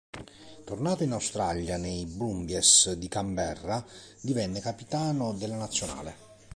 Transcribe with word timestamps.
Tornato 0.65 1.03
in 1.03 1.11
Australia 1.11 1.77
nei 1.77 2.07
Brumbies 2.07 2.91
di 2.93 3.07
Canberra 3.07 3.85
divenne 4.23 4.59
capitano 4.59 5.31
della 5.33 5.57
Nazionale. 5.57 6.15